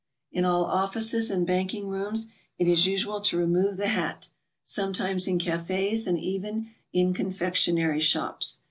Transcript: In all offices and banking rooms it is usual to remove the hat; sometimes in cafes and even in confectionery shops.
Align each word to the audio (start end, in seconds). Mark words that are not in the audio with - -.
In 0.31 0.45
all 0.45 0.65
offices 0.65 1.29
and 1.29 1.45
banking 1.45 1.87
rooms 1.87 2.25
it 2.57 2.67
is 2.67 2.87
usual 2.87 3.21
to 3.21 3.37
remove 3.37 3.77
the 3.77 3.87
hat; 3.89 4.29
sometimes 4.63 5.27
in 5.27 5.37
cafes 5.37 6.07
and 6.07 6.17
even 6.19 6.71
in 6.91 7.13
confectionery 7.13 7.99
shops. 8.01 8.57